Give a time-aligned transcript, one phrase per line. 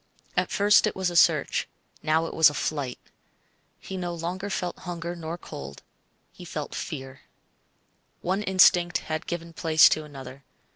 [0.35, 1.67] At first it was a search;
[2.01, 2.97] now it was a flight.
[3.79, 5.83] He no longer felt hunger nor cold
[6.33, 7.21] he felt fear.
[8.21, 10.43] One instinct had given place to another.